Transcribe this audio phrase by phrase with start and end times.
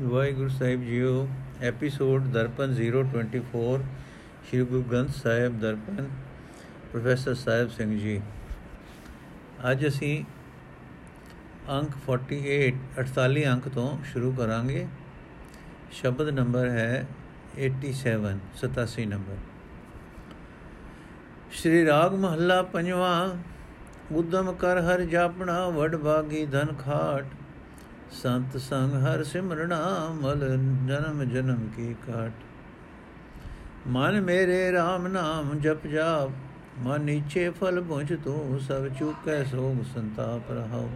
[0.00, 1.28] ਵਾਹਿਗੁਰੂ ਸਾਹਿਬ ਜੀਓ,
[1.62, 3.80] episode Darpan 024
[4.48, 6.08] Shri Guru Granth Sahib Darpan,
[6.92, 8.20] professor Sahib Singh ji.
[9.70, 10.24] ਅੱਜ ਅਸੀਂ
[11.70, 14.86] ਅੰਕ 48 48 ਅੰਕ ਤੋਂ ਸ਼ੁਰੂ ਕਰਾਂਗੇ।
[15.92, 17.06] ਸ਼ਬਦ ਨੰਬਰ ਹੈ
[17.58, 19.36] 87 87 ਨੰਬਰ।
[21.52, 23.28] ਸ਼੍ਰੀ ਰਾਗ ਮਹੱਲਾ ਪੰਜਵਾਂ,
[24.12, 27.24] ਉਦਮ ਕਰ ਹਰ ਜਾਪਣਾ, ਵਡ ਬਾਗੀ ਧਨ ਖਾਟ।
[28.12, 29.76] ਸੰਤ ਸੰਗ ਹਰ ਸਿਮਰਣਾ
[30.14, 30.40] ਮਲ
[30.88, 32.32] ਜਨਮ ਜਨਮ ਕੀ ਕਾਟ
[33.88, 36.30] ਮਨ ਮੇਰੇ RAM ਨਾਮ ਜਪ ਜਾਪ,
[36.78, 40.88] ਮਨ ਨੀਚੇ ਫਲ ਪਹੁੰਚ ਤੂੰ ਸਭ ਚੁਕੈ ਸੋਗ ਸੰਤਾਪ ਰਹਾਉ।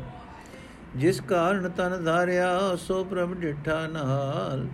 [0.96, 4.66] ਜਿਸ ਕਾਰਨ ਤਨ ਧਾਰਿਆ ਸੋ ਪ੍ਰਭ ਡਿਠਾ ਨਾਲ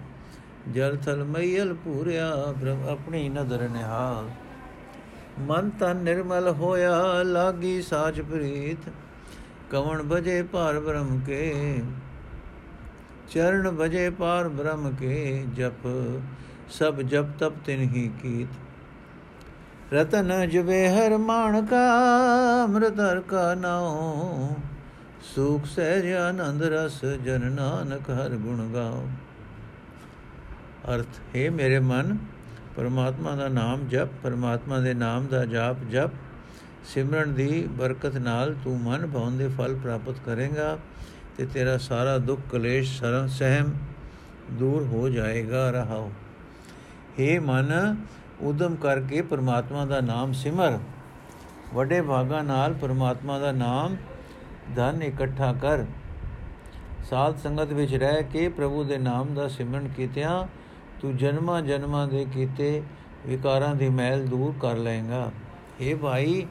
[0.73, 2.30] ਜਲ ਥਲ ਮਈਲ ਪੂਰਿਆ
[2.61, 4.30] ਪ੍ਰਭ ਆਪਣੀ ਨਦਰ ਨਿਹਾਲ।
[5.41, 8.91] ਮਨ ਤਨ ਨਿਰਮਲ ਹੋਇਆ ਲਾਗੀ ਸਾਚ ਪ੍ਰੀਤ,
[9.71, 11.83] ਕਵਣ ਬਜੇ ਭਾਰ ਬ੍ਰਹਮ ਕੇ
[13.30, 15.87] ਚਰਨ ਭਜੇ ਪਾਰ ਬ੍ਰਹਮ ਕੇ ਜਪ,
[16.71, 21.82] ਸਭ ਜਪ ਤਪ ਤਿਨ ਹੀ ਕੀਤ। ਰਤਨ ਜਵੇ ਹਰ ਮਾਣਕਾ
[22.65, 24.49] ਅੰਮ੍ਰਿਤਰ ਕਾ ਨਾਉ।
[25.24, 29.07] ਸੁਖ ਸਹਿਜ ਆਨੰਦ ਰਸ ਜਨ ਨਾਨਕ ਹਰ ਗੁਣ ਗਾਓ
[30.95, 32.16] ਅਰਥ, ਹੈ ਮੇਰੇ ਮਨ,
[32.77, 36.10] ਪਰਮਾਤਮਾ ਦਾ ਨਾਮ ਜਪ, ਪਰਮਾਤਮਾ ਦੇ ਨਾਮ ਦਾ ਜਾਪ ਜਪ।
[36.85, 40.79] ਸਿਮਰਨ ਦੀ ਬਰਕਤ ਨਾਲ ਤੂੰ ਮਨ ਭਾਉਣ ਦੇ ਫਲ ਪ੍ਰਾਪਤ ਕਰੇਗਾ।
[41.41, 43.73] ਤੇ ਤੇਰਾ ਸਾਰਾ ਦੁੱਖ ਕਲੇਸ਼ ਸਰਮ ਸਹਿਮ
[44.51, 46.10] ਦੂਰ ਹੋ ਜਾਏਗਾ ਰਹਾਓ।
[47.19, 47.96] हे ਮਨ,
[48.41, 50.79] ਉਦਮ ਕਰਕੇ ਪਰਮਾਤਮਾ ਦਾ ਨਾਮ ਸਿਮਰ।
[51.74, 53.96] ਵੱਡੇ ਭਾਗਾ ਨਾਲ ਪਰਮਾਤਮਾ ਦਾ ਨਾਮ
[54.77, 55.85] ਧਨ ਇਕੱਠਾ ਕਰ।
[57.11, 60.46] ਸਾਧ ਸੰਗਤ ਵਿੱਚ ਰਹਿ ਕੇ ਪ੍ਰਭੂ ਦੇ ਨਾਮ ਦਾ ਸਿਮਰਨ ਕੀਤਿਆਂ,
[61.01, 62.83] ਤੂੰ ਜਨਮਾਂ ਜਨਮਾਂ ਦੇ ਕੀਤੇ
[63.27, 65.31] ਵਿਕਾਰਾਂ ਦੀ ਮੈਲ ਦੂਰ ਕਰ ਲਏਗਾ।
[65.81, 66.47] ਇਹ ਭਾਈ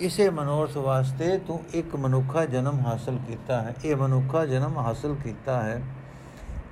[0.00, 5.62] ਇਸੇ ਮਨੋਰਥ ਵਾਸਤੇ ਤੂੰ ਇੱਕ ਮਨੁੱਖਾ ਜਨਮ ਹਾਸਲ ਕੀਤਾ ਹੈ। ਇਹ ਮਨੁੱਖਾ ਜਨਮ ਹਾਸਲ ਕੀਤਾ
[5.62, 5.82] ਹੈ।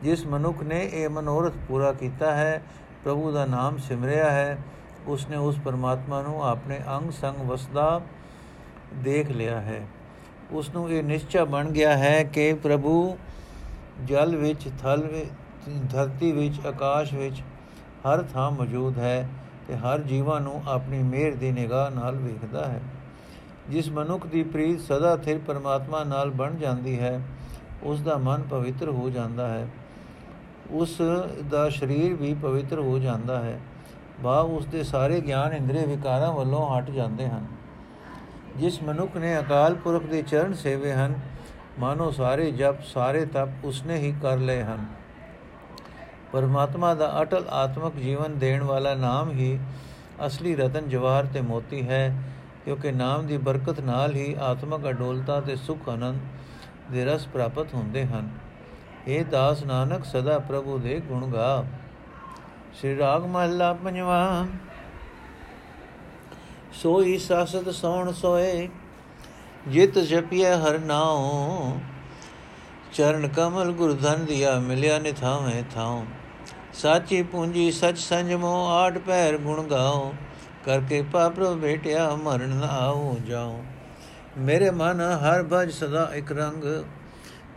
[0.03, 2.63] ਜਿਸ ਮਨੁੱਖ ਨੇ ਇਹ ਮਨੋਰਥ ਪੂਰਾ ਕੀਤਾ ਹੈ,
[3.05, 4.59] ਪ੍ਰਭੂ ਦਾ ਨਾਮ ਸਿਮਰਿਆ ਹੈ।
[5.07, 8.01] ਉਸਨੇ ਉਸ ਪਰਮਾਤਮਾ ਨੂੰ ਆਪਣੇ ਅੰਗ ਸੰਗ ਵਸਦਾ
[8.95, 9.87] ਦੇਖ ਲਿਆ ਹੈ।
[10.51, 13.19] ਉਸ ਨੂੰ ਇਹ ਨਿਸ਼ਚੈ ਬਣ ਗਿਆ ਹੈ ਕਿ ਪ੍ਰਭੂ
[14.05, 15.31] ਜਲ ਵਿੱਚ, ਥਲ ਵਿੱਚ,
[15.93, 17.41] ਧਰਤੀ ਵਿੱਚ, ਆਕਾਸ਼ ਵਿੱਚ
[17.81, 19.29] ਹਰ ਥਾਂ ਮੌਜੂਦ ਹੈ
[19.69, 22.81] ਤੇ ਹਰ ਜੀਵਾਂ ਨੂੰ ਆਪਣੀ ਮਿਹਰ ਦੀ ਨਿਗਾਹ ਨਾਲ ਵੇਖਦਾ ਹੈ।
[23.69, 27.21] ਜਿਸ ਮਨੁੱਖ ਦੀ ਪ੍ਰੀਤ ਸਦਾ ਥਿਰ ਪਰਮਾਤਮਾ ਨਾਲ ਬਣ ਜਾਂਦੀ ਹੈ
[27.83, 29.69] ਉਸ ਦਾ ਮਨ ਪਵਿੱਤਰ ਹੋ ਜਾਂਦਾ ਹੈ।
[30.71, 31.03] ਉਸ
[31.51, 33.61] ਦਾ ਸਰੀਰ ਵੀ ਪਵਿੱਤਰ ਹੋ ਜਾਂਦਾ ਹੈ।
[34.21, 37.47] ਬਾ ਉਸ ਦੇ ਸਾਰੇ ਗਿਆਨ ਇੰਦਰੀ ਵਿਕਾਰਾਂ ਵੱਲੋਂ ਹਟ ਜਾਂਦੇ ਹਨ।
[38.57, 41.15] ਜਿਸ ਮਨੁੱਖ ਨੇ ਅਕਾਲ ਪੁਰਖ ਦੇ ਚਰਨ ਸੇਵੇ ਹਨ,
[41.79, 44.87] ਮਾਨੋ ਸਾਰੇ ਜਪ, ਸਾਰੇ ਤਪ ਉਸਨੇ ਹੀ ਕਰ ਲਏ ਹਨ।
[46.33, 49.59] ਪਰਮਾਤਮਾ ਦਾ ਅਟਲ ਆਤਮਿਕ ਜੀਵਨ ਦੇਣ ਵਾਲਾ ਨਾਮ ਹੀ
[50.27, 52.23] ਅਸਲੀ ਰਤਨ ਜਵਾਹਰ ਤੇ ਮੋਤੀ ਹੈ।
[52.65, 56.21] ਕਿਉਂਕਿ ਨਾਮ ਦੀ ਬਰਕਤ ਨਾਲ ਹੀ ਆਤਮਿਕ ਅਡੋਲਤਾ ਤੇ ਸੁਖ ਆਨੰਦ
[56.93, 58.31] ਦੇ ਰਸ ਪ੍ਰਾਪਤ ਹੁੰਦੇ ਹਨ।
[59.09, 61.65] ਇਹ ਦਾਸ ਨਾਨਕ, ਸਦਾ ਪ੍ਰਭੂ ਦੇ ਗੁਣ ਗਾ।
[62.75, 64.47] ਸ੍ਰੀ ਰਾਗ ਮਹੱਲਾ ਪੰਜਵਾ।
[66.73, 68.69] ਸੋਈ ਸਾਸਤ ਸੌਣ ਸੋਏ,
[69.69, 71.79] ਜਿਤ ਜਪਿਆ ਹਰ ਨਾਉ।
[72.93, 76.05] ਚਰਨ ਕਮਲ ਗੁਰ ਧਨ ਦਿਆ ਮਿਲਿਆ ਨਿਥਾਵੇਂ ਥਾਉ।
[76.73, 80.15] ਸਾਚੀ ਪੂੰਜੀ ਸਚ ਸੰਜਮੋ ਆਠ ਪੈਰ ਗੁਣ ਗਾਓ
[80.67, 83.65] ਕਰਕੇ ਪਾਪਰੋ ਭੇਟਿਆ ਮਰਨ ਨਾ ਆਉ ਜਾਉ।
[84.39, 86.85] ਮੇਰੇ ਮਨ ਹਰ ਭਜ ਸਦਾ ਇਕ ਰੰਗ।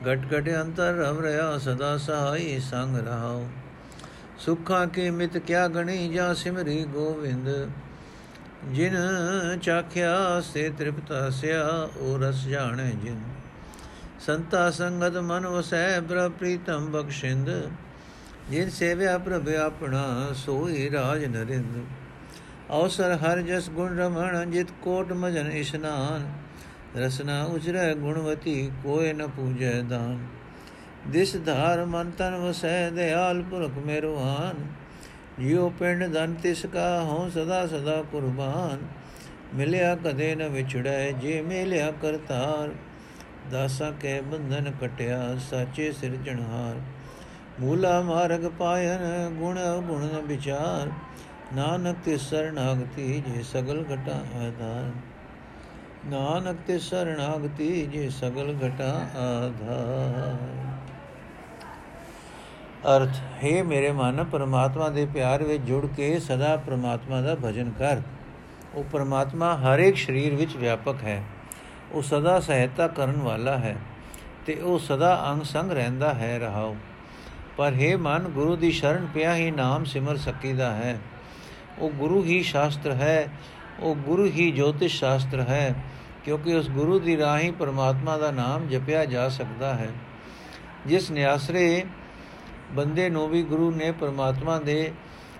[0.10, 3.48] ਘਟ ਘਟ ਅੰਤਰ ਰਵ ਰਿਆ ਸਦਾ ਸਹਾਈ ਸੰਗ ਰਹਾਉ।
[4.40, 7.70] ਸੁਖਾਂ ਕੀ ਮਿਤ ਕਿਆ ਗਣੀ ਜਾਂ ਸਿਮਰੀ ਗੋਵਿੰਦ।
[8.66, 8.96] ਜਿਨ
[9.62, 13.24] ਚਾਖਿਆ ਸੇ ਤ੍ਰਿਪਤਾ ਸਿਆ ਉਹ ਰਸ ਜਾਣੇ ਜਿਨ।
[14.20, 17.50] ਸੰਤਾ ਸੰਗਤ ਮਨ ਵਸੈ ਬ੍ਰ ਪ੍ਰੀਤਮ ਬਖਸ਼ਿੰਦ।
[18.50, 21.86] ਜਿਨ ਸੇਵਿਆ ਪ੍ਰਭ ਆਪਣਾ, ਸੋਈ ਰਾਜ ਨਰਿੰਦ।
[22.74, 26.26] ਅਵਸਰ ਹਰ ਜਸ ਗੁਣ ਰਮਣ ਜਿਤ ਕੋਟ ਮਜਨ ਇਸ਼ਨਾਨ।
[26.98, 30.18] ਰਸਨਾ ਉਜਰੈ ਗੁਣਵਤੀ ਕੋਇ ਨ ਪੂਜੈ ਦਾਨ।
[31.08, 34.66] ਦਿਸ ਧਾਰ ਮਨ ਤਨ ਵਸੈ ਦਿਆਲ ਪੁਰਖ ਮੇਰਵਾਨ।
[35.40, 38.86] ਜਿਉ ਪਿੰਡ ਧਨ ਤਿਸ ਕਾ ਹਉ ਸਦਾ ਸਦਾ ਕੁਰਬਾਨ।
[39.56, 42.74] ਮਿਲਿਆ ਕਦੇ ਨ ਵਿਛੜੈ ਜੇ ਮਿਲਿਆ ਕਰਤਾਰ।
[43.52, 46.82] ਦਾਸਾ ਕੇ ਬੰਧਨ ਕਟਿਆ ਸਾਚੇ ਸਿਰਜਣਹਾਰ
[47.60, 50.90] ਮੂਲਾ ਮਾਰਗ ਪਾਇਨ ਗੁਣ ਗੁਣ ਨ ਵਿਚਾਰ।
[51.56, 54.92] ਨਾਨਕ ਤੇ ਸਰਣਾਗਤੀ ਜੇ ਸਗਲ ਘਟਾ ਆਧਾਰ।
[56.06, 60.36] ਨਾਨਕ ਤੇ ਸਰਣਾਗਤੀ ਜੇ ਸਗਲ ਘਟਾ ਆਧਾਰ।
[62.98, 68.02] ਅਰਥ, ਹੈ ਮੇਰੇ ਮਨ, ਪਰਮਾਤਮਾ ਦੇ ਪਿਆਰ ਵਿੱਚ ਜੁੜ ਕੇ ਸਦਾ ਪਰਮਾਤਮਾ ਦਾ ਭਜਨ ਕਰ।
[68.74, 71.24] ਉਹ ਪਰਮਾਤਮਾ ਹਰ ਇੱਕ ਸਰੀਰ ਵਿੱਚ ਵਿਆਪਕ ਹੈ।
[71.92, 73.76] ਉਹ ਸਦਾ ਸਹਾਇਤਾ ਕਰਨ ਵਾਲਾ ਹੈ
[74.46, 76.76] ਤੇ ਉਹ ਸਦਾ ਅੰਗ ਸੰਗ ਰਹਿੰਦਾ ਹੈ ਰਹਾਉ
[77.58, 80.98] ਪਰ ਹੈ ਮਨ, ਗੁਰੂ ਦੀ ਸ਼ਰਨ ਪਿਆ ਹੀ ਨਾਮ ਸਿਮਰ ਸਕੀਦਾ ਹੈ।
[81.80, 83.28] ਉਹ ਗੁਰੂ ਹੀ ਸ਼ਾਸਤਰ ਹੈ,
[83.80, 85.76] ਉਹ ਗੁਰੂ ਹੀ ਜੋਤਿਸ਼ ਸ਼ਾਸਤਰ ਹੈ,
[86.26, 89.90] ਕਿਉਂਕਿ ਉਸ ਗੁਰੂ ਦੀ ਰਾਹੀਂ ਪਰਮਾਤਮਾ ਦਾ ਨਾਮ ਜਪਿਆ ਜਾ ਸਕਦਾ ਹੈ।
[90.86, 91.86] ਜਿਸ ਨਿਆਸਰੇ
[92.72, 94.92] ਬੰਦੇ ਨੂੰ ਵੀ ਗੁਰੂ ਨੇ ਪਰਮਾਤਮਾ ਦੇ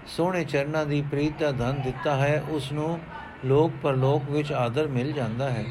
[0.08, 3.00] ਸੋਹਣੇ ਚਰਨਾਂ ਦੀ ਪ੍ਰੀਤ ਦਾ ਧਨ ਦਿੱਤਾ ਹੈ, ਉਸ ਨੂੰ
[3.46, 5.66] ਲੋਕ ਪਰਲੋਕ ਵਿੱਚ ਆਦਰ ਮਿਲ ਜਾਂਦਾ ਹੈ।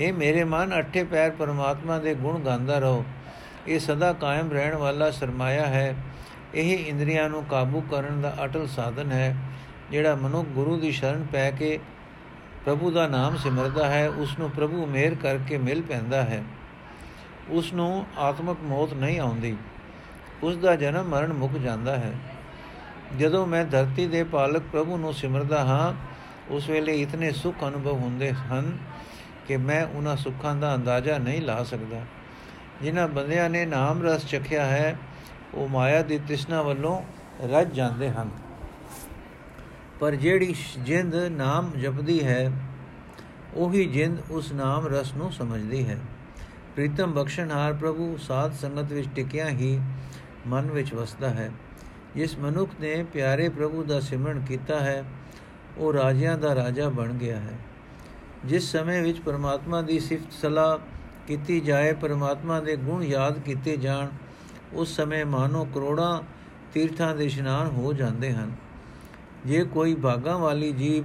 [0.00, 3.04] ਇਹ ਮੇਰੇ ਮਨ, ਅੱਠੇ ਪੈਰ ਪਰਮਾਤਮਾ ਦੇ ਗੁਣ ਗਾਉਂਦਾ ਰਹੋ।
[3.68, 5.96] ਇਹ ਸਦਾ ਕਾਇਮ ਰਹਿਣ ਵਾਲਾ ਸਰਮਾਇਆ ਹੈ।
[6.54, 9.36] ਇਹ ਇੰਦਰੀਆਂ ਨੂੰ ਕਾਬੂ ਕਰਨ ਦਾ ਅਟਲ ਸਾਧਨ ਹੈ।
[9.92, 11.78] ਜਿਹੜਾ ਮਨੁੱਖ ਗੁਰੂ ਦੀ ਸ਼ਰਨ ਪੈ ਕੇ
[12.64, 16.44] ਪ੍ਰਭੂ ਦਾ ਨਾਮ ਸਿਮਰਦਾ ਹੈ ਉਸ ਨੂੰ ਪ੍ਰਭੂ ਮਿਹਰ ਕਰਕੇ ਮਿਲ ਪੈਂਦਾ ਹੈ।
[17.48, 19.56] ਉਸ ਨੂੰ ਆਤਮਿਕ ਮੌਤ ਨਹੀਂ ਆਉਂਦੀ।
[20.42, 22.12] ਉਸ ਦਾ ਜਨਮ ਮਰਨ ਮੁੱਕ ਜਾਂਦਾ ਹੈ।
[23.18, 25.94] ਜਦੋਂ ਮੈਂ ਧਰਤੀ ਦੇ ਪਾਲਕ ਪ੍ਰਭੂ ਨੂੰ ਸਿਮਰਦਾ ਹਾਂ,
[26.50, 28.78] ਉਸ ਵੇਲੇ ਇਤਨੇ ਸੁੱਖ ਅਨੁਭਵ ਹੁੰਦੇ ਹਨ
[29.48, 32.00] ਕਿ ਮੈਂ ਉਹਨਾਂ ਸੁੱਖਾਂ ਦਾ ਅੰਦਾਜ਼ਾ ਨਹੀਂ ਲਾ ਸਕਦਾ।
[32.82, 34.96] ਜਿਨ੍ਹਾਂ ਬੰਦਿਆਂ ਨੇ ਨਾਮ ਰਸ ਚਖਿਆ ਹੈ,
[35.54, 37.02] ਉਹ ਮਾਇਆ ਦੀ ਤ੍ਰਿਸ਼ਨਾ ਵੱਲੋਂ
[37.48, 38.30] ਰੱਜ ਜਾਂਦੇ ਹਨ।
[40.02, 42.52] ਪਰ ਜਿਹੜੀ ਜਿੰਦ ਨਾਮ ਜਪਦੀ ਹੈ,
[43.54, 45.98] ਉਹੀ ਜਿੰਦ ਉਸ ਨਾਮ ਰਸ ਨੂੰ ਸਮਝਦੀ ਹੈ।
[46.76, 49.80] ਪ੍ਰੀਤਮ ਬਖਸ਼ਣਹਾਰ ਪ੍ਰਭੂ ਸਾਧ ਸੰਗਤ ਵਿੱਚ ਟਿਕਿਆ ਹੀ
[50.46, 51.50] ਮਨ ਵਿੱਚ ਵਸਦਾ ਹੈ।
[52.14, 55.04] ਜਿਸ ਮਨੁੱਖ ਨੇ ਪਿਆਰੇ ਪ੍ਰਭੂ ਦਾ ਸਿਮਰਨ ਕੀਤਾ ਹੈ,
[55.78, 57.58] ਉਹ ਰਾਜਿਆਂ ਦਾ ਰਾਜਾ ਬਣ ਗਿਆ ਹੈ।
[58.44, 60.78] ਜਿਸ ਸਮੇਂ ਵਿੱਚ ਪਰਮਾਤਮਾ ਦੀ ਸਿਫਤ ਸਲਾਹ
[61.26, 64.06] ਕੀਤੀ ਜਾਏ, ਪਰਮਾਤਮਾ ਦੇ ਗੁਣ ਯਾਦ ਕੀਤੇ ਜਾਣ,
[64.72, 66.22] ਉਸ ਸਮੇਂ ਮਾਨੋ ਕਰੋੜਾਂ
[66.72, 68.71] ਤੀਰਥਾਂ ਦੇ ਇਸ਼ਨਾਨ ਹੋ ਜਾਂਦੇ ਹਨ।
[69.46, 71.04] ਜੇ ਕੋਈ ਭਾਗਾ ਵਾਲੀ ਜੀਵ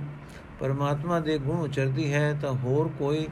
[0.60, 3.28] ਪਰਮਾਤਮਾ ਦੇ ਗੁਣ ਉਚਰਦੀ ਹੈ ਤਾਂ ਹੋਰ ਕੋਈ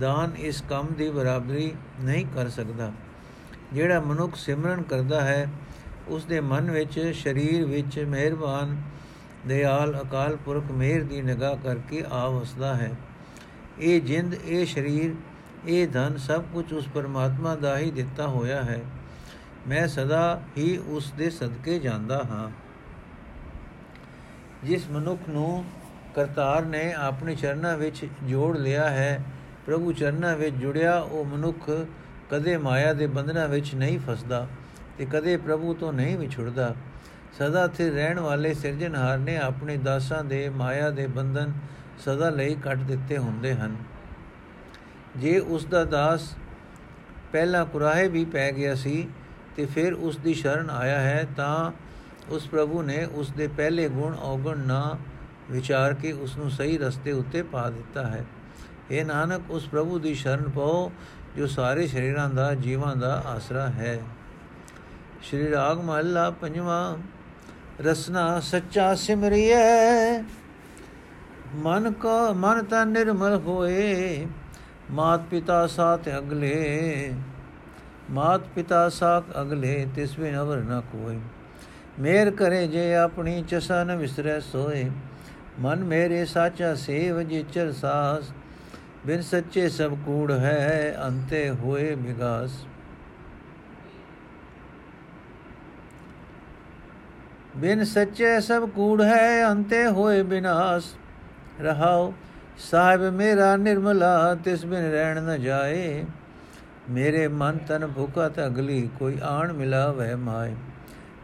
[0.00, 2.92] ਦਾਨ ਇਸ ਕੰਮ ਦੀ ਬਰਾਬਰੀ ਨਹੀਂ ਕਰ ਸਕਦਾ।
[3.72, 5.46] ਜਿਹੜਾ ਮਨੁੱਖ ਸਿਮਰਨ ਕਰਦਾ ਹੈ
[6.08, 8.82] ਉਸ ਦੇ ਮਨ ਵਿੱਚ, ਸਰੀਰ ਵਿੱਚ ਮਿਹਰਬਾਨ
[9.46, 12.92] ਦਿਆਲ ਅਕਾਲ ਪੁਰਖ, ਮਿਹਰ ਦੀ ਨਿਗਾਹ ਕਰਕੇ ਆ ਵਸਦਾ ਹੈ।
[13.78, 15.14] ਇਹ ਜਿੰਦ, ਇਹ ਸਰੀਰ,
[15.68, 18.80] ਇਹ ਧਨ ਸਭ ਕੁਝ ਉਸ ਪਰਮਾਤਮਾ ਦਾ ਹੀ ਦਿੱਤਾ ਹੋਇਆ ਹੈ।
[19.68, 22.69] ਮੈਂ ਸਦਾ ਹੀ ਉਸ ਦੇ ਸਦਕੇ ਜਾਂਦਾ ਹਾਂ।
[24.64, 25.64] ਜਿਸ ਮਨੁੱਖ ਨੂੰ
[26.14, 29.22] ਕਰਤਾਰ ਨੇ ਆਪਣੇ ਚਰਨਾਂ ਵਿੱਚ ਜੋੜ ਲਿਆ ਹੈ,
[29.66, 31.70] ਪ੍ਰਭੂ ਚਰਨਾਂ ਵਿੱਚ ਜੁੜਿਆ, ਉਹ ਮਨੁੱਖ
[32.30, 34.46] ਕਦੇ ਮਾਇਆ ਦੇ ਬੰਧਨਾਂ ਵਿੱਚ ਨਹੀਂ ਫਸਦਾ
[34.98, 36.74] ਤੇ ਕਦੇ ਪ੍ਰਭੂ ਤੋਂ ਨਹੀਂ ਵਿਛੜਦਾ।
[37.38, 41.52] ਸਦਾ ਸਥਿਰ ਰਹਿਣ ਵਾਲੇ ਸਿਰਜਣਹਾਰ ਨੇ ਆਪਣੇ ਦਾਸਾਂ ਦੇ ਮਾਇਆ ਦੇ ਬੰਧਨ
[41.98, 43.76] ਸਦਾ ਲਈ ਕੱਟ ਦਿੱਤੇ ਹੁੰਦੇ ਹਨ।
[45.16, 46.34] ਜੇ ਉਸ ਦਾ ਦਾਸ
[47.32, 49.08] ਪਹਿਲਾ ਕੁਰਾਹੇ ਵੀ ਪੈ ਗਿਆ ਸੀ
[49.56, 51.72] ਤੇ ਫਿਰ ਉਸ ਦੀ ਸ਼ਰਨ ਆਇਆ ਹੈ, ਤਾਂ
[52.28, 54.98] ਉਸ ਪ੍ਰਭੂ ਨੇ ਉਸ ਦੇ ਪਹਿਲੇ ਗੁਣ ਔਗਣ ਨਾ
[55.50, 58.24] ਵਿਚਾਰ ਕੇ ਉਸ ਨੂੰ ਸਹੀ ਰਸਤੇ ਉੱਤੇ ਪਾ ਦਿੱਤਾ ਹੈ।
[58.90, 60.92] ਇਹ ਨਾਨਕ, ਉਸ ਪ੍ਰਭੂ ਦੀ ਸ਼ਰਨ ਪਾਓ,
[61.36, 64.00] ਜੋ ਸਾਰੇ ਸ਼ਰੀਰਾਂ ਦਾ, ਜੀਵਾਂ ਦਾ ਆਸਰਾ ਹੈ।
[65.22, 66.96] ਸ਼੍ਰੀ ਰਾਗ ਮਹੱਲਾ ਪੰਜਵਾਂ,
[67.82, 70.22] ਰਸਨਾ ਸੱਚਾ ਸਿਮਰਿਐ,
[71.54, 74.26] ਮਨ ਕੋ, ਮਨ ਤਾਂ ਨਿਰਮਲ ਹੋਏ,
[74.90, 77.14] ਮਾਤ ਪਿਤਾ ਸਾਥ ਅਗਲੇ,
[78.10, 81.18] ਮਾਤ ਪਿਤਾ ਸਾਥ ਅਗਲੇ, ਤਿਸ ਬਿਨ ਅਵਰ ਨ ਕੋਈ
[81.98, 84.90] ਮੇਰ ਕਰੇ ਜੇ ਆਪਣੀ ਚਸਾ ਨ ਵਿਸਰੈ ਸੋਏ।
[85.60, 88.32] ਮਨ ਮੇਰੇ ਸਾਚਾ ਸੇਵ ਜੇ ਚਰ ਸਾਸ
[89.06, 92.64] ਬਿਨ ਸੱਚੇ ਸਭ ਕੂੜ ਹੈ, ਅੰਤੇ ਹੋਏ ਵਿਗਾਸ
[97.56, 100.86] ਬਿਨ ਸੱਚੇ ਸਭ ਕੂੜ ਹੈ, ਅੰਤੇ ਹੋਏ ਬਿਨਾਸ਼।
[101.60, 102.12] ਰਹਾਉ
[102.58, 106.04] ਸਾਹਿਬ ਮੇਰਾ ਨਿਰਮਲਾ, ਤਿਸ ਬਿਨ ਰਹਿਣ ਨ ਜਾਏ।
[106.90, 110.54] ਮੇਰੇ ਮਨ ਤਨ ਭੁਖਾ ਤਗਲੀ ਕੋਈ ਆਣ ਮਿਲਾ ਵਹਿ ਮਾਏ।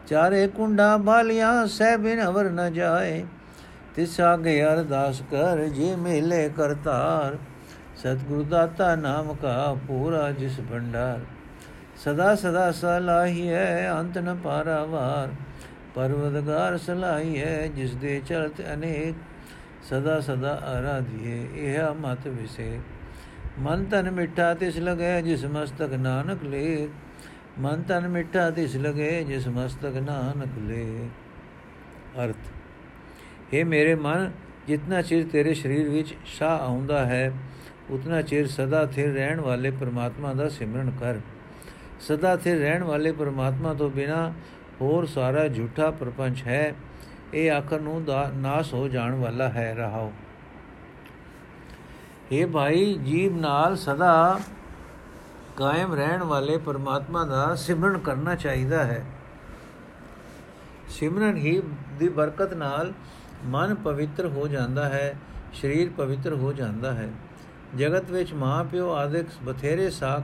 [0.07, 3.25] ਚਾਰੇ ਕੁੰਡਾ ਬਾਲੀਆਂ ਸਹਿ ਬਿਨ ਅਵਰ ਨ ਜਾਏ।
[3.95, 7.37] ਤਿਸ ਆਗੇ ਅਰਦਾਸ ਕਰ, ਜੇ ਮਿਲੇ ਕਰਤਾਰ,
[7.97, 11.19] ਸਤਿਗੁਰੂ ਦਾਤਾ ਨਾਮ ਕਾ ਪੂਰਾ ਜਿਸ ਭੰਡਾਰ।
[11.97, 15.29] ਸਦਾ ਸਦਾ ਸਲਾਹੀ ਹੈ ਅੰਤ ਨ ਪਾਰਾਵਾਰ।
[15.95, 19.15] ਪਰਵਦਗਾਰ ਸਲਾਹੀ ਹੈ ਜਿਸ ਦੇ ਚਲਤ ਅਨੇਕ।
[19.83, 22.79] ਸਦਾ ਸਦਾ ਆਰਾਧੀਏ ਇਹ ਮਤ ਵਿਸੇ
[23.59, 26.87] ਮਨ ਤਨ ਮਿੱਠਾ ਤਿਸ ਲਗੇ, ਜਿਸ ਮਸਤਕ ਨਾਨਕ ਲੇ
[27.59, 31.09] ਮਨ ਤਨ ਮਿੱਠਾ ਤਿਸ ਲਗੇ, ਜਿਸ ਮਸਤਕ ਨਾਨਕ ਲੇ।
[32.25, 32.35] ਅਰਥ
[33.53, 34.31] ਇਹ ਮੇਰੇ ਮਨ,
[34.67, 37.33] ਜਿਤਨਾ ਚਿਰ ਤੇਰੇ ਸਰੀਰ ਵਿੱਚ ਸਾਹ ਆਉਂਦਾ ਹੈ,
[37.89, 41.15] ਉਤਨਾ ਚਿਰ ਸਦਾ ਸਥਿਰ ਰਹਿਣ ਵਾਲੇ ਪ੍ਰਮਾਤਮਾ ਦਾ ਸਿਮਰਨ ਕਰ।
[41.99, 44.33] ਸਦਾ ਸਥਿਰ ਰਹਿਣ ਵਾਲੇ ਪ੍ਰਮਾਤਮਾ ਤੋਂ ਬਿਨਾ
[44.81, 46.75] ਹੋਰ ਸਾਰਾ ਝੂਠਾ ਪ੍ਰਪੰਚ ਹੈ।
[47.33, 50.13] ਇਹ ਆਖਰ ਨੂੰ ਦਾ, ਨਾਸ ਹੋ ਜਾਣ ਵਾਲਾ ਹੈ। ਰਹਾਓ।
[52.31, 54.39] ਇਹ ਭਾਈ, ਜੀਵ ਨਾਲ ਸਦਾ
[55.57, 59.03] ਕਾਇਮ ਰਹਿਣ ਵਾਲੇ ਪਰਮਾਤਮਾ ਦਾ ਸਿਮਰਨ ਕਰਨਾ ਚਾਹੀਦਾ ਹੈ।
[60.89, 61.61] ਸਿਮਰਨ ਹੀ
[61.99, 62.93] ਦੀ ਬਰਕਤ ਨਾਲ
[63.45, 65.15] ਮਨ ਪਵਿੱਤਰ ਹੋ ਜਾਂਦਾ ਹੈ,
[65.53, 67.09] ਸਰੀਰ ਪਵਿੱਤਰ ਹੋ ਜਾਂਦਾ ਹੈ।
[67.77, 70.23] ਜਗਤ ਵਿੱਚ ਮਾਂ ਪਿਓ ਆਦਿਕ ਬਥੇਰੇ ਸਾਖ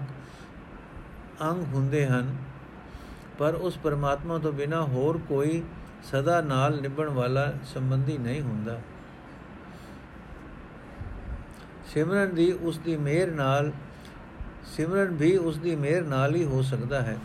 [1.42, 2.36] ਅੰਗ ਹੁੰਦੇ ਹਨ,
[3.38, 5.64] ਪਰ ਉਸ ਪਰਮਾਤਮਾ ਤੋਂ ਬਿਨਾ ਹੋਰ ਕੋਈ
[6.04, 8.80] ਸਦਾ ਨਾਲ ਨਿਭਣ ਵਾਲਾ ਸੰਬੰਧੀ ਨਹੀਂ ਹੁੰਦਾ।
[11.94, 13.72] ਸਿਮਰਨ ਦੀ ਉਸ ਦੀ ਮਿਹਰ ਨਾਲ
[14.66, 17.18] ਸਿਮਰਨ ਵੀ ਉਸ ਦੀ ਮਿਹਰ ਨਾਲ ਹੀ ਹੋ ਸਕਦਾ ਹੈ।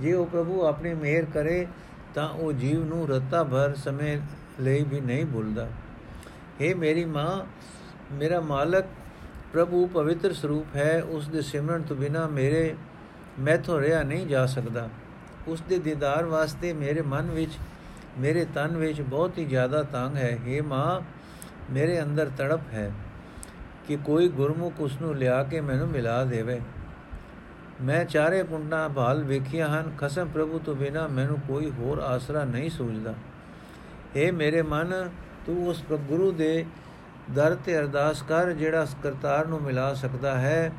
[0.00, 1.66] ਜੇ ਉਹ ਪ੍ਰਭੂ ਆਪਣੀ ਮਿਹਰ ਕਰੇ,
[2.14, 4.18] ਤਾਂ ਉਹ ਜੀਵ ਨੂੰ ਰਤਾ ਭਰ ਸਮੇਂ
[4.60, 5.68] ਲਈ ਵੀ ਨਹੀਂ ਭੁੱਲਦਾ।
[6.60, 7.46] हे ਮੇਰੀ ਮਾਂ,
[8.14, 8.84] ਮੇਰਾ ਮਾਲਕ,
[9.52, 12.74] ਪ੍ਰਭੂ ਪਵਿੱਤਰ ਸਰੂਪ ਹੈ ਉਸ ਦੇ ਸਿਮਰਨ ਤੋਂ ਬਿਨਾ ਮੇਰੇ
[13.40, 14.88] ਮੈਥੋਂ ਰਿਆ ਨਹੀਂ ਜਾ ਸਕਦਾ।
[15.48, 17.52] ਉਸ ਦੇ ਦੀਦਾਰ ਵਾਸਤੇ ਮੇਰੇ ਮਨ ਵਿੱਚ,
[18.18, 21.00] ਮੇਰੇ ਤਨ ਵਿੱਚ ਬਹੁਤ ਹੀ ਜ਼ਿਆਦਾ ਤੰਗ ਹੈ। हे ਮਾਂ,
[21.72, 22.92] ਮੇਰੇ ਅੰਦਰ ਤੜਪ ਹੈ।
[23.86, 26.60] ਕਿ ਕੋਈ ਗੁਰਮੁਖ ਉਸ ਨੂੰ ਲਿਆ ਕੇ ਮੈਨੂੰ ਮਿਲਾ ਦੇਵੇ।
[27.82, 32.70] ਮੈਂ ਚਾਰੇ ਕੁੰਡਾਂ ਭਾਲ ਵੇਖੀਆਂ ਹਨ, ਖਸਮ ਪ੍ਰਭੂ ਤੋਂ ਬਿਨਾ ਮੈਨੂੰ ਕੋਈ ਹੋਰ ਆਸਰਾ ਨਹੀਂ
[32.70, 33.14] ਸੂਝਦਾ।
[34.16, 35.10] ਏ ਮੇਰੇ ਮਨ,
[35.46, 36.66] ਤੂੰ ਉਸ ਗੁਰੂ ਦੇ
[37.34, 40.72] ਦਰ ਤੇ ਅਰਦਾਸ ਕਰ, ਜਿਹੜਾ ਕਰਤਾਰ ਨੂੰ ਮਿਲਾ ਸਕਦਾ ਹੈ।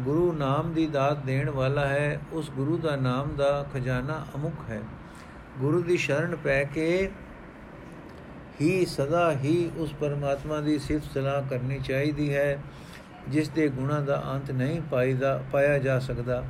[0.00, 4.80] ਗੁਰੂ ਨਾਮ ਦੀ ਦਾਤ ਦੇਣ ਵਾਲਾ ਹੈ, ਉਸ ਗੁਰੂ ਦਾ ਨਾਮ ਦਾ ਖਜ਼ਾਨਾ ਅਮੁਕ ਹੈ।
[5.58, 7.10] ਗੁਰੂ ਦੀ ਸ਼ਰਨ ਪੈ ਕੇ
[8.60, 12.58] ਹੀ ਸਦਾ ਹੀ ਉਸ ਪਰਮਾਤਮਾ ਦੀ ਸਿਫਤ ਸਲਾਹ ਕਰਨੀ ਚਾਹੀਦੀ ਹੈ,
[13.28, 16.44] ਜਿਸ ਦੇ ਗੁਣਾ ਦਾ ਅੰਤ ਨਹੀਂ ਪਾਈਦਾ, ਪਾਇਆ ਜਾ ਸਕਦਾ।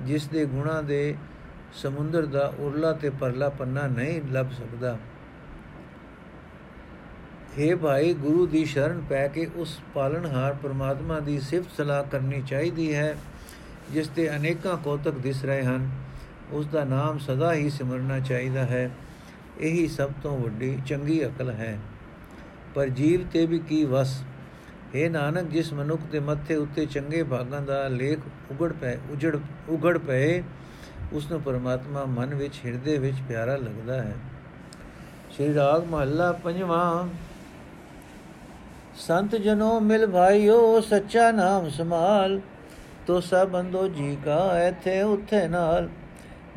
[0.00, 1.14] ਜਿਸ ਦੇ ਗੁਣਾ ਦੇ
[1.72, 4.98] ਸਮੁੰਦਰ ਦਾ ਉਰਲਾ ਤੇ ਪਰਲਾ ਪੰਨਾ ਨਹੀਂ ਲੱਭ ਸਕਦਾ।
[7.58, 12.94] हे ਭਾਈ, ਗੁਰੂ ਦੀ ਸ਼ਰਨ ਪੈ ਕੇ ਉਸ ਪਾਲਣਹਾਰ ਪਰਮਾਤਮਾ ਦੀ ਸਿਫਤ ਸਲਾਹ ਕਰਨੀ ਚਾਹੀਦੀ
[12.94, 13.16] ਹੈ,
[13.92, 15.90] ਜਿਸ ਤੇ ਅਨੇਕਾਂ ਕੋਤਕ ਦਿਸ ਰਹੇ ਹਨ।
[16.52, 18.90] ਉਸ ਦਾ ਨਾਮ ਸਦਾ ਹੀ ਸਿਮਰਨਾ ਚਾਹੀਦਾ ਹੈ।
[19.60, 21.78] ਇਹੀ ਸਭ ਤੋਂ ਵੱਡੀ ਚੰਗੀ ਅਕਲ ਹੈ।
[22.74, 24.22] ਪਰ ਜੀਵ ਤੇ ਵੀ ਕੀ ਵਸ?
[24.94, 28.18] हे ਨਾਨਕ, ਜਿਸ ਮਨੁੱਖ ਦੇ ਮੱਥੇ ਉੱਤੇ ਚੰਗੇ ਭਾਗਾਂ ਦਾ ਲੇਖ
[28.50, 30.42] ਉਗੜ ਪਏ ਉਜੜ, ਉਗੜ ਪਏ
[31.12, 34.14] ਉਸ ਨੂੰ ਪਰਮਾਤਮਾ ਮਨ ਵਿੱਚ, ਹਿਰਦੇ ਵਿੱਚ ਪਿਆਰਾ ਲੱਗਦਾ ਹੈ।
[35.30, 37.08] ਸ਼੍ਰੀ ਰਾਗ ਮਹੱਲਾ ਪੰਜਵਾਂ।
[38.96, 42.40] ਸੰਤ ਜਨੋ ਮਿਲ ਭਾਈਓ, ਸੱਚਾ ਨਾਮ ਸਮਾਲ
[43.06, 45.88] ਤੋ ਸਭ ਬੰਦੋ ਜੀ ਕਾ, ਐਥੇ ਉਥੇ ਨਾਲ।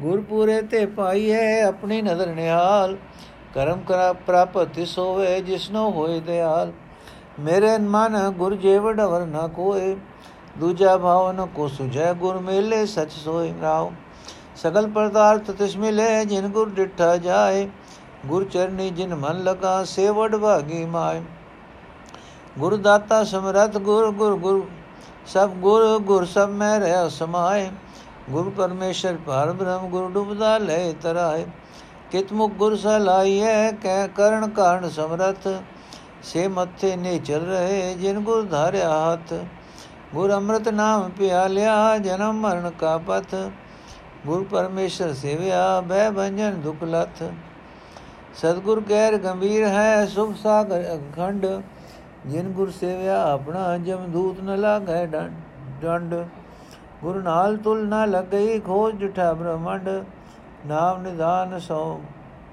[0.02, 2.96] ਗੁਰਪੂਰੇ ਤੇ ਪਾਈਏ ਆਪਣੀ ਨਦਰ ਨਿਹਾਲ।
[3.54, 6.72] ਕਰਮ ਕਰਾ ਪ੍ਰਾਪਤ ਤਿਸ ਹੋਵੇ ਜਿਸਨੋ ਹੋਏ ਦਿਆਲ।
[7.40, 9.96] ਮੇਰੇ ਮਨ ਗੁਰ ਜੇਵ ਡਵਰ ਨਾ ਕੋਏ।
[10.60, 13.92] ਦੂਜਾ ਭਾਵਨ ਕੋ ਸੁਝੈ ਗੁਰ ਮੇਲੇ ਸਚ ਸੋਇ ਰਾਉ
[14.56, 17.68] ਸਗਲ ਪਦਾਰਥ ਤਿਸ ਮਿਲੇ ਜਿਨ ਗੁਰ ਡਿਠਾ ਜਾਏ।
[18.26, 21.22] ਗੁਰ ਚਰਨੀ ਜਿਨ ਮਨ ਲਗਾ ਸੇਵੜ ਭਾਗੀ ਮਾਏ।
[22.60, 24.66] ਗੁਰ ਦਾਤਾ ਸਮਰਤ ਗੁਰ ਗੁਰ ਗੁਰ
[25.28, 27.70] ਸਭ ਗੁਰ ਗੁਰ ਸਭ ਮੈਂ ਰਹਿ ਸਮਾਏ।
[28.30, 31.46] ਗੁਰ ਪਰਮੇਸ਼ਰ ਪਰ ਬ੍ਰਹਮ ਗੁਰ ਡੁਬਦਾ ਲੈ ਤਰਾਏ।
[32.12, 35.48] ਕਿਤ ਮੁਖ ਗੁਰ ਸਲਾਈਐ, ਕਹਿ ਕਰਨ ਕਾਰਨ ਸਮਰਥ।
[36.24, 39.34] ਸੇ ਮੱਥੇ ਨੇ ਚਲ ਰਹੇ, ਜਿਨ ਗੁਰ ਧਾਰਿਆ ਹੱਥ।
[40.14, 43.36] ਗੁਰ ਅੰਮ੍ਰਿਤ ਨਾਮ ਪਿਆਲਿਆ, ਜਨਮ ਮਰਨ ਕਾ ਪਥ।
[44.26, 47.24] ਗੁਰ ਪਰਮੇਸ਼ਰ ਸੇਵਿਆ ਬੈ ਬੰਜਨ ਦੁਖ ਲਥ।
[48.36, 51.46] ਸਤਗੁਰ ਗੈਰ ਗੰਭੀਰ ਹੈ ਸੁਖ ਸਾਗਰ ਅਖੰਡ।
[52.26, 55.06] ਜਿਨ ਗੁਰ ਸੇਵਿਆ, ਆਪਣਾ ਜਮ ਦੂਤ ਨ ਲਾਗੈ
[55.82, 56.16] ਡੰਡ।
[57.02, 59.90] ਗੁਰ ਨਾਲ ਤੁਲ ਨ ਲਗਈ ਖੋਜ ਡਠਾ ਬ੍ਰਹਮੰਡ,
[60.68, 62.02] ਨਾਮ ਨਿਦਾਨ ਸੋ।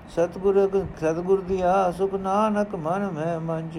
[0.09, 0.69] ਸਤਗੁਰ
[1.01, 3.79] ਸਤਗੁਰ ਦੀਆ ਸੁਖ ਨਾਨਕ ਮਨ ਮੈਂ ਮੰਜ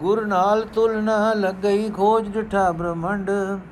[0.00, 3.30] ਗੁਰ ਨਾਲ ਤੁਲ ਨ ਲਗਈ ਖੋਜ ਡਠਾ ਬ੍ਰਹਮੰਡ,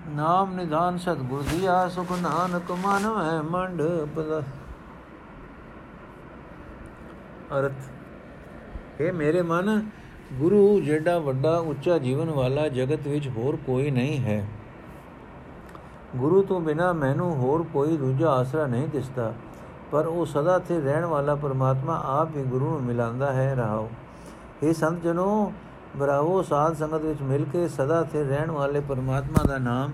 [0.09, 3.83] ਨਾਮ ਨਿਦਾਨ ਸਤਗੁਰ ਦੀਆ ਸੁਖ ਨਾਨਕ ਮਨ ਮੈਂ ਮੰਡ।
[7.59, 7.91] ਅਰਥ।
[9.01, 9.81] ਹੈ ਮੇਰੇ ਮਨ
[10.33, 14.47] ਗੁਰੂ ਜਿਹੜਾ ਵੱਡਾ ਉੱਚਾ ਜੀਵਨ ਵਾਲਾ ਜਗਤ ਵਿੱਚ ਹੋਰ ਕੋਈ ਨਹੀਂ ਹੈ।
[16.17, 19.33] ਗੁਰੂ ਤੋਂ ਬਿਨਾ ਮੈਨੂੰ ਹੋਰ ਕੋਈ ਦੂਜਾ ਆਸਰਾ ਨਹੀਂ ਦਿਸਦਾ,
[19.93, 23.91] ਪਰ ਉਹ ਸਦਾ ਤੇ ਰਹਿਣ ਵਾਲਾ ਪਰਮਾਤਮਾ ਆਪ ਹੀ ਗੁਰੂ ਨੂੰ ਮਿਲਾਉਂਦਾ ਹੈ। ਰਹਾਓ
[24.63, 25.53] ਇਹ ਸੰਤ ਜਨੋ
[25.97, 29.93] ਬਰਾਵੋ ਸਾਧ ਸੰਗਤ ਵਿੱਚ ਮਿਲ ਕੇ ਸਦਾ ਤੇ ਰਹਿਣ ਵਾਲੇ ਪਰਮਾਤਮਾ ਦਾ ਨਾਮ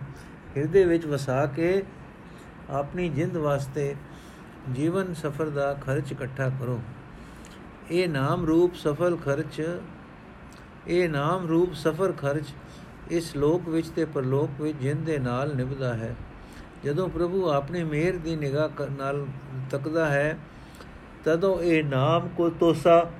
[0.57, 1.83] ਹਿਰਦੇ ਵਿੱਚ ਵਸਾ ਕੇ
[2.71, 3.95] ਆਪਣੀ ਜਿੰਦ ਵਾਸਤੇ
[4.73, 6.80] ਜੀਵਨ ਸਫਰ ਦਾ ਖਰਚ ਇਕੱਠਾ ਕਰੋ।
[7.90, 9.62] ਇਹ ਨਾਮ ਰੂਪ ਸਫਲ ਖਰਚ
[10.88, 12.45] ਇਹ ਨਾਮ ਰੂਪ ਸਫਰ ਖਰਚ
[13.11, 16.16] ਇਸ ਲੋਕ ਵਿੱਚ ਤੇ ਪਰਲੋਕ ਵਿੱਚ ਜਿੰਦ ਦੇ ਨਾਲ ਨਿਭਦਾ ਹੈ।
[16.85, 18.68] ਜਦੋਂ ਪ੍ਰਭੂ ਆਪਣੀ ਮਿਹਰ ਦੀ ਨਿਗਾਹ
[18.99, 19.26] ਨਾਲ
[19.71, 20.38] ਤੱਕਦਾ ਹੈ,
[21.25, 23.11] ਤਦੋਂ ਇਹ ਨਾਮ ਕੋ ਤੋਸਾ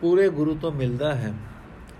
[0.00, 1.34] ਪੂਰੇ ਗੁਰੂ ਤੋਂ ਮਿਲਦਾ ਹੈ।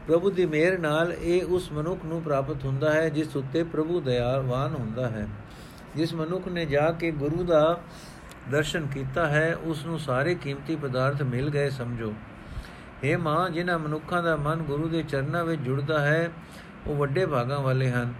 [0.09, 4.75] ਪ੍ਰਭੂ ਦੀ ਮਿਹਰ ਨਾਲ ਇਹ ਉਸ ਮਨੁੱਖ ਨੂੰ ਪ੍ਰਾਪਤ ਹੁੰਦਾ ਹੈ, ਜਿਸ ਉੱਤੇ ਪ੍ਰਭੂ ਦਇਆਵਾਨ
[4.75, 5.29] ਹੁੰਦਾ ਹੈ।
[5.97, 7.81] ਜਿਸ ਮਨੁੱਖ ਨੇ ਜਾ ਕੇ ਗੁਰੂ ਦਾ
[8.51, 12.15] ਦਰਸ਼ਨ ਕੀਤਾ ਹੈ, ਉਸ ਨੂੰ ਸਾਰੇ ਕੀਮਤੀ ਪਦਾਰਥ ਮਿਲ ਗਏ, ਸਮਝੋ।
[13.05, 16.31] हे ਮਾਂ ਜਿਨ੍ਹਾਂ ਮਨੁੱਖਾਂ ਦਾ ਮਨ ਗੁਰੂ ਦੇ ਚਰਨਾਂ ਵਿੱਚ ਜੁੜਦਾ ਹੈ,
[16.87, 18.15] ਉਹ ਵੱਡੇ ਭਾਗਾਂ ਵਾਲੇ ਹਨ।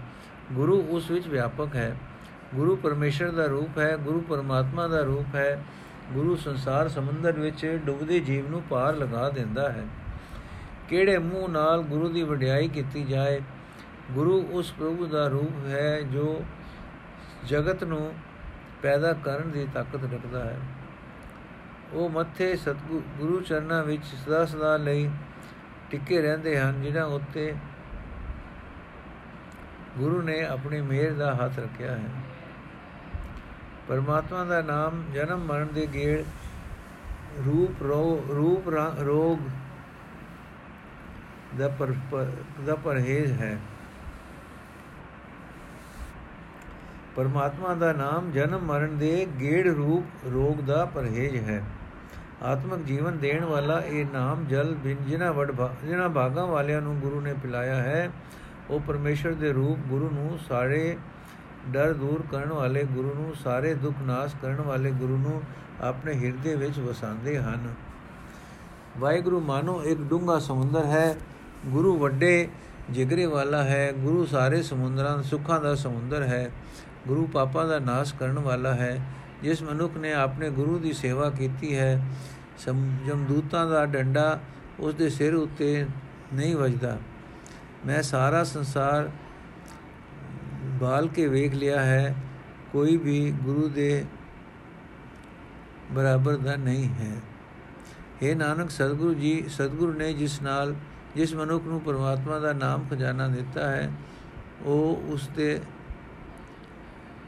[0.53, 1.97] ਗੁਰੂ ਉਸ ਵਿੱਚ ਵਿਆਪਕ ਹੈ।
[2.55, 5.63] ਗੁਰੂ ਪਰਮੇਸ਼ਰ ਦਾ ਰੂਪ ਹੈ, ਗੁਰੂ ਪਰਮਾਤਮਾ ਦਾ ਰੂਪ ਹੈ।
[6.13, 9.87] ਗੁਰੂ ਸੰਸਾਰ ਸਮੁੰਦਰ ਵਿੱਚ ਡੁੱਬਦੇ ਜੀਵ ਨੂੰ ਪਾਰ ਲਗਾ ਦਿੰਦਾ ਹੈ।
[10.89, 13.41] ਕਿਹੜੇ ਮੂੰਹ ਨਾਲ ਗੁਰੂ ਦੀ ਵਡਿਆਈ ਕੀਤੀ ਜਾਏ?
[14.11, 16.45] ਗੁਰੂ ਉਸ ਪ੍ਰਭੂ ਦਾ ਰੂਪ ਹੈ ਜੋ
[17.45, 18.13] ਜਗਤ ਨੂੰ
[18.81, 20.59] ਪੈਦਾ ਕਰਨ ਦੀ ਤਾਕਤ ਰੱਖਦਾ ਹੈ।
[21.93, 25.09] ਉਹ ਮੱਥੇ ਸਤਿਗੁਰੂ ਚਰਨਾਂ ਵਿੱਚ ਸਦਾ ਸਦਾ ਲਈ
[25.89, 27.53] ਟਿੱਕੇ ਰਹਿੰਦੇ ਹਨ, ਜਿਨ੍ਹਾਂ ਉੱਤੇ
[29.97, 32.09] ਗੁਰੂ ਨੇ ਆਪਣੀ ਮਿਹਰ ਦਾ ਹੱਥ ਰੱਖਿਆ ਹੈ।
[33.87, 36.23] ਪਰਮਾਤਮਾ ਦਾ ਨਾਮ ਜਨਮ ਮਰਨ ਦੇ ਗੇੜ,
[37.45, 37.83] ਰੂਪ
[38.29, 38.69] ਰੂਪ
[38.99, 39.39] ਰੋਗ
[41.57, 41.93] ਦਾ ਪਰ,
[42.65, 43.57] ਦਾ ਪਰਹੇਜ਼ ਹੈ।
[47.15, 51.63] ਪਰਮਾਤਮਾ ਦਾ ਨਾਮ ਜਨਮ ਮਰਨ ਦੇ ਗੇੜ, ਰੂਪ, ਰੋਗ ਦਾ ਪਰਹੇਜ਼ ਹੈ।
[52.43, 55.51] ਆਤਮਿਕ ਜੀਵਨ ਦੇਣ ਵਾਲਾ ਇਹ ਨਾਮ ਜਲ ਬਿਨ ਜਿਨਾ ਵਡ
[55.83, 58.11] ਜਿਨਾ ਭਾਗਾਂ ਵਾਲਿਆਂ ਨੂੰ ਗੁਰੂ ਨੇ ਪਿਲਾਇਆ ਹੈ,
[58.69, 60.97] ਉਹ ਪਰਮੇਸ਼ਰ ਦੇ ਰੂਪ ਗੁਰੂ ਨੂੰ ਸਾਰੇ
[61.67, 65.41] ਡਰ ਦੂਰ ਕਰਨ ਵਾਲੇ ਗੁਰੂ ਨੂੰ, ਸਾਰੇ ਦੁੱਖ ਨਾਸ਼ ਕਰਨ ਵਾਲੇ ਗੁਰੂ ਨੂੰ
[65.81, 67.73] ਆਪਣੇ ਹਿਰਦੇ ਵਿੱਚ ਵਸਾਉਂਦੇ ਹਨ।
[68.97, 71.15] ਵਾਹਿਗੁਰੂ ਮਾਨੋ, ਇੱਕ ਡੂੰਘਾ ਸਮੁੰਦਰ ਹੈ।
[71.65, 72.47] ਗੁਰੂ ਵੱਡੇ
[72.89, 76.51] ਜਿਗਰੇ ਵਾਲਾ ਹੈ। ਗੁਰੂ ਸਾਰੇ ਸਮੁੰਦਰਾਂ, ਸੁੱਖਾਂ ਦਾ ਸਮੁੰਦਰ ਹੈ।
[77.07, 79.01] ਗੁਰੂ ਪਾਪਾਂ ਦਾ ਨਾਸ਼ ਕਰਨ ਵਾਲਾ ਹੈ।
[79.43, 82.01] ਜਿਸ ਮਨੁੱਖ ਨੇ ਆਪਣੇ ਗੁਰੂ ਦੀ ਸੇਵਾ ਕੀਤੀ ਹੈ
[83.07, 84.39] ਜਮਦੂਤਾਂ ਦਾ ਡੰਡਾ
[84.79, 85.85] ਉਸ ਦੇ ਸਿਰ ਉੱਤੇ
[86.33, 86.97] ਨਹੀਂ ਵੱਜਦਾ।
[87.85, 89.09] ਮੈਂ ਸਾਰਾ ਸੰਸਾਰ
[90.81, 92.15] ਬਾਲ ਕੇ ਵੇਖ ਲਿਆ ਹੈ,
[92.71, 94.05] ਕੋਈ ਵੀ ਗੁਰੂ ਦੇ
[95.91, 97.15] ਬਰਾਬਰ ਦਾ ਨਹੀਂ ਹੈ।
[98.21, 100.75] हे ਨਾਨਕ, ਸਤਿਗੁਰੂ ਜੀ, ਸਤਿਗੁਰੂ ਨੇ ਜਿਸ ਨਾਲ,
[101.15, 103.91] ਜਿਸ ਮਨੁੱਖ ਨੂੰ ਪਰਮਾਤਮਾ ਦਾ ਨਾਮ ਖਜ਼ਾਨਾ ਦਿੱਤਾ ਹੈ,
[104.63, 105.59] ਉਹ ਉਸ ਦੇ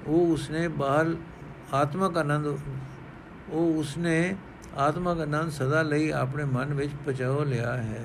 [0.08, 1.16] ਉਹ ਉਸਨੇ ਬਾਹਰ
[1.74, 2.46] ਆਤਮਕ ਆਨੰਦ,
[3.50, 4.36] ਉਹ ਉਸਨੇ
[4.78, 8.04] ਆਤਮਕ ਆਨੰਦ ਸਦਾ ਲਈ ਆਪਣੇ ਮਨ ਵਿੱਚ ਪਚਾਉ ਲਿਆ ਹੈ।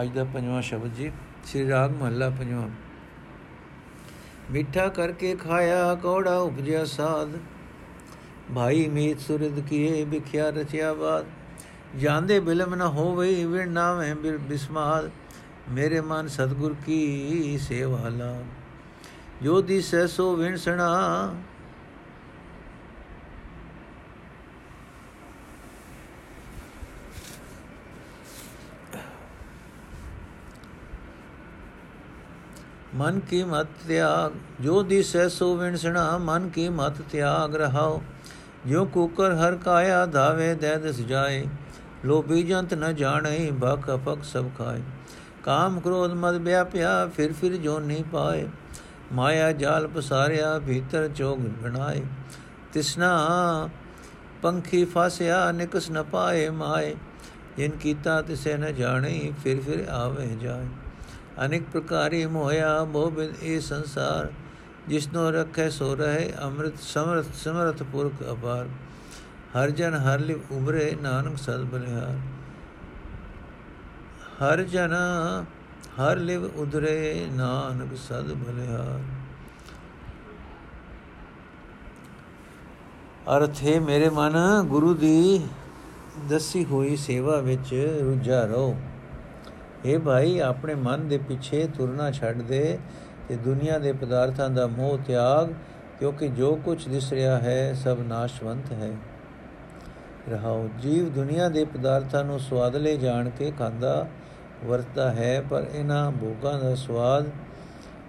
[0.00, 1.10] ਅੱਜ ਦਾ ਪੰਜਵਾਂ ਸ਼ਬਦ ਜੀ,
[1.46, 2.68] ਸ੍ਰੀ ਰਾਗ ਮਹੱਲਾ ਪੰਜਵਾਂ।
[4.50, 7.36] ਮਿੱਠਾ ਕਰਕੇ ਖਾਇਆ ਕੌੜਾ ਉਪਜਿਆ ਸਾਧ,
[8.54, 11.26] ਭਾਈ ਮੀਤ ਸੁਰਦ ਕੀਏ ਵਿਖਿਆ ਰਚਿਆ ਬਾਦ।
[11.98, 15.10] ਜਾਂਦੇ ਬਿਲਮ ਨ ਹੋਵੇ ਵਿਣ ਨਾਵੇਂ ਬਿਸਮਾਦ
[15.70, 18.34] ਮੇਰੇ ਮਨ ਸਤਗੁਰ ਕੀ ਸੇਵਾ ਲਾ
[19.42, 21.34] ਜੋ ਦਿਸੈ ਸੋ ਵਿਣਸਣਾ
[32.94, 38.00] ਮਨ ਕੀ ਮਤ ਤਿਆਗ ਜੋ ਦਿਸੈ ਸੋ ਵਿਣਸਣਾ ਮਨ ਕੀ ਮਤ ਤਿਆਗ ਰਹਾਓ
[38.66, 41.44] ਜੋ ਕੁਕਰ ਹਰ ਕਾਇਆ ਧਾਵੇ ਦੇ ਦਸ ਜਾਏ
[42.04, 44.82] ਲੋਭੀ ਜੰਤ ਨ ਜਾਣੈ ਭਕ ਅਪਕ ਸਭ ਖਾਏ
[45.42, 48.46] ਕਾਮ ਕ੍ਰੋਧ ਮਦ ਵਿਆਪਿਆ ਫਿਰ ਫਿਰ ਜੋ ਨਹੀਂ ਪਾਏ
[49.12, 52.02] ਮਾਇਆ ਜਾਲ ਪਸਾਰਿਆ, ਭੀਤਰ ਚੋਗ ਬਣਾਏ
[52.72, 53.68] ਤਿਸਨਾ
[54.42, 56.94] ਪੰਖੀ ਫਾਸਿਆ, ਨਿਕਸ ਨ ਪਾਏ ਮਾਏ।
[57.56, 60.66] ਜਿਨ ਕੀਤਾ ਤਿਸੇ ਨ ਜਾਣੈ, ਫਿਰ ਫਿਰ ਆਵੇ ਜਾਏ।
[61.44, 64.32] ਅਨੇਕ ਪ੍ਰਕਾਰੀ ਮੋਇਆ ਮੋਹ ਬਿਨ ਇਹ ਸੰਸਾਰ
[64.88, 68.66] ਜਿਸਨੋ ਰੱਖੇ ਸੋ ਰਹੇ, ਅੰਮ੍ਰਿਤ, ਸਮਰਥ ਸਮਰਥ ਪੁਰਖ ਅਪਾਰ।
[69.58, 72.18] ਹਰ ਜਨ ਹਰ ਲਿਵ ਉਬਰੇ ਨਾਨਕ ਸਦ ਬਲਿਹਾਰ।
[74.42, 74.94] ਹਰ ਜਨ
[76.00, 79.00] ਹਰ ਲਿਵ ਉਧਰੇ ਨਾਨਕ ਸਦ ਬਲਿਹਾਰ
[83.36, 85.46] ਅਰਥ ਹੈ, ਮੇਰੇ ਮਨ, ਗੁਰੂ ਦੀ
[86.28, 88.76] ਦੱਸੀ ਹੋਈ ਸੇਵਾ ਵਿੱਚ ਰੁੱਝਾ ਰਹੋ।
[89.84, 92.78] ਇਹ ਭਾਈ, ਆਪਣੇ ਮਨ ਦੇ ਪਿੱਛੇ ਤੁਰਨਾ ਛੱਡ ਦੇ
[93.28, 95.52] ਤੇ ਦੁਨੀਆ ਦੇ ਪਦਾਰਥਾਂ ਦਾ ਮੋਹ ਤਿਆਗ,
[95.98, 98.92] ਕਿਉਂਕਿ ਜੋ ਕੁਝ ਦਿਸ ਰਿਹਾ ਹੈ, ਸਭ ਨਾਸ਼ਵੰਤ ਹੈ।
[100.30, 104.06] ਰਹਾਉ ਜੀਵ ਦੁਨੀਆ ਦੇ ਪਦਾਰਥਾਂ ਨੂੰ ਸਵਾਦਲੇ ਜਾਣ ਕੇ ਖਾਂਦਾ
[104.64, 107.30] ਵਰਤਦਾ ਹੈ, ਪਰ ਇਹਨਾਂ ਭੋਗਾਂ ਦਾ ਸਵਾਦ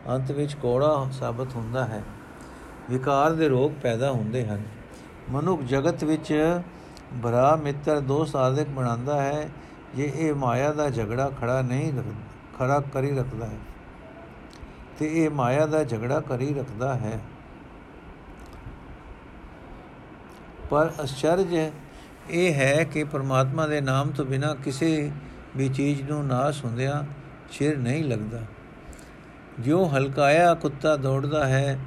[0.09, 2.03] ਅੰਤ ਵਿੱਚ ਕੋੜਾ ਸਾਬਤ ਹੁੰਦਾ ਹੈ।
[2.89, 4.63] ਵਿਕਾਰ ਦੇ ਰੋਗ ਪੈਦਾ ਹੁੰਦੇ ਹਨ।
[5.29, 6.59] ਮਨੁੱਖ ਜਗਤ ਵਿੱਚ
[7.23, 9.49] ਭਰਾ ਮਿੱਤਰ ਦੋਸਤ ਆਦਿਕ ਬਣਾਉਂਦਾ ਹੈ,
[9.95, 11.93] ਜੇ ਇਹ ਮਾਇਆ ਦਾ ਝਗੜਾ ਖੜਾ ਨਹੀਂ
[12.59, 13.57] ਖੜਾ ਕਰੀ ਰੱਖਦਾ ਹੈ।
[14.99, 17.19] ਤੇ ਇਹ ਮਾਇਆ ਦਾ ਝਗੜਾ ਕਰੀ ਰੱਖਦਾ ਹੈ।
[20.69, 21.71] ਪਰ ਅਚਰਜ
[22.29, 25.11] ਇਹ ਹੈ ਕਿ ਪਰਮਾਤਮਾ ਦੇ ਨਾਮ ਤੋਂ ਬਿਨਾ ਕਿਸੇ
[25.57, 27.03] ਵੀ ਚੀਜ਼ ਨੂੰ ਨਾਸ ਹੁੰਦਿਆਂ
[27.51, 28.41] ਛਿਰ ਨਹੀਂ ਲੱਗਦਾ।
[29.59, 31.79] ਜੋ ਹਲਕਾਇਆ ਕੁੱਤਾ ਦੌੜਦਾ ਹੈ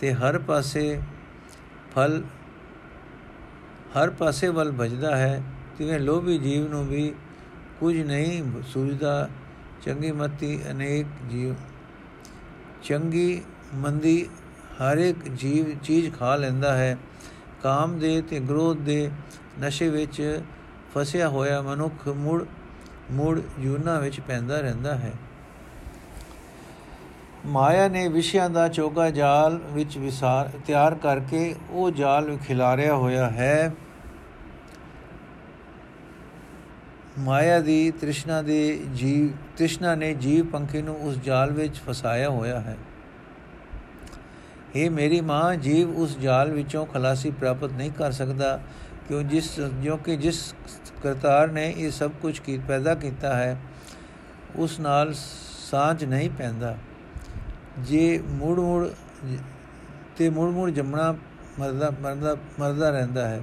[0.00, 1.00] ਤੇ ਹਰ ਪਾਸੇ
[1.94, 2.22] ਫਲ,
[3.96, 5.42] ਹਰ ਪਾਸੇ ਵੱਲ ਭਜਦਾ ਹੈ,
[5.78, 7.12] ਤਿਵੇਂ ਲੋਭੀ ਜੀਵ ਨੂੰ ਵੀ
[7.80, 9.28] ਕੁਝ ਨਹੀਂ ਸੁਝਦਾ।
[9.82, 11.54] ਚੰਗੀ ਮਤੀ ਅਨੇਕ ਜੀਵ,
[12.82, 13.42] ਚੰਗੀ
[13.74, 14.28] ਮੰਦੀ
[14.78, 16.96] ਹਰ ਇੱਕ ਜੀਵ ਚੀਜ਼ ਖਾ ਲੈਂਦਾ ਹੈ।
[17.62, 19.10] ਕਾਮ ਦੇ ਤੇ ਗ੍ਰੋਧ ਦੇ
[19.60, 20.40] ਨਸ਼ੇ ਵਿੱਚ
[20.94, 22.44] ਫਸਿਆ ਹੋਇਆ ਮਨੁੱਖ ਮੁੜ
[23.10, 25.12] ਮੁੜ ਜੂਨਾ ਵਿੱਚ ਪੈਂਦਾ ਰਹਿੰਦਾ ਹੈ।
[27.46, 33.74] ਮਾਇਆ ਨੇ ਵਿਸ਼ਿਆਂ ਦਾ ਚੋਗਾ ਜਾਲ ਵਿੱਚ ਵਿਸਾਰ, ਤਿਆਰ ਕਰਕੇ ਉਹ ਜਾਲ ਖਿਲਾਰਿਆ ਹੋਇਆ ਹੈ।
[37.18, 42.60] ਮਾਇਆ ਦੀ ਤ੍ਰਿਸ਼ਨਾ ਦੇ ਜੀਵ, ਤ੍ਰਿਸ਼ਨਾ ਨੇ ਜੀਵ ਪੰਖੀ ਨੂੰ ਉਸ ਜਾਲ ਵਿੱਚ ਫਸਾਇਆ ਹੋਇਆ
[42.60, 42.76] ਹੈ।
[44.74, 48.60] ਇਹ ਮੇਰੀ ਮਾਂ, ਜੀਵ ਉਸ ਜਾਲ ਵਿੱਚੋਂ ਖਲਾਸੀ ਪ੍ਰਾਪਤ ਨਹੀਂ ਕਰ ਸਕਦਾ।
[49.10, 50.54] ਕਿਉਂ ਜਿਸ ਜੋ ਕਿ ਜਿਸ
[51.02, 53.56] ਕਰਤਾਰ ਨੇ ਇਹ ਸਭ ਕੁਝ ਕੀ ਪੈਦਾ ਕੀਤਾ ਹੈ,
[54.56, 55.14] ਉਸ ਨਾਲ
[55.70, 56.76] ਸਾਂਝ ਨਹੀਂ ਪੈਂਦਾ।
[57.78, 58.86] ਜੇ ਮੂੜ ਮੂੜ
[60.16, 61.12] ਤੇ ਮੂੜ ਮੂੜ ਜੰਮਣਾ
[61.58, 63.40] ਮਰਦਾ ਮਰਦਾ ਮਰਦਾ ਰਹਿੰਦਾ ਹੈ।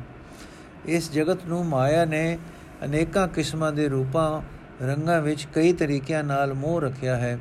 [0.86, 2.38] ਇਸ ਜਗਤ ਨੂੰ ਮਾਇਆ ਨੇ
[2.86, 4.42] ਅਨੇਕਾਂ ਕਿਸਮਾਂ ਦੇ ਰੂਪਾਂ,
[4.86, 7.40] ਰੰਗਾਂ ਵਿੱਚ ਕਈ ਤਰੀਕਿਆਂ ਨਾਲ ਮੋਹ ਰੱਖਿਆ ਹੈ।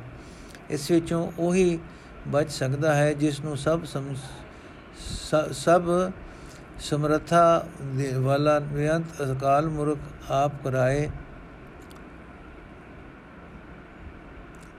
[0.69, 1.79] ਇਸ ਵਿੱਚੋਂ ਉਹੀ
[2.27, 3.85] ਬਚ ਸਕਦਾ ਹੈ ਜਿਸ ਨੂੰ ਸਭ
[5.53, 5.83] ਸਭ
[6.79, 11.09] ਸਮਰੱਥਾ ਦੇ ਵਾਲਾ ਨਿਰੰਤ ਅਕਾਲ ਮੁਰਖ ਆਪ ਕਰਾਏ।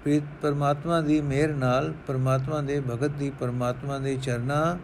[0.04, 4.76] ਪ੍ਰੀਤ ਪਰਮਾਤਮਾ ਦੀ ਮਿਹਰ ਨਾਲ ਪਰਮਾਤਮਾ ਦੇ ਭਗਤ ਦੀ ਪਰਮਾਤਮਾ ਦੇ ਚਰਨਾਂ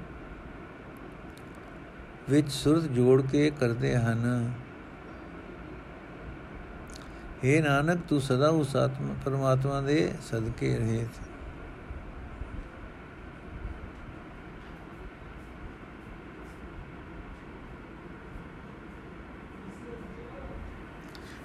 [2.31, 4.53] ਵਿੱਚ ਸੁਰਤ ਜੋੜ ਕੇ ਕਰਦੇ ਹਨ।
[7.45, 11.07] हे ਨਾਨਕ, ਤੂੰ ਸਦਾ ਉਸ ਆਤਮਾ ਪਰਮਾਤਮਾ ਦੇ ਸਦਕੇ ਰਹੇ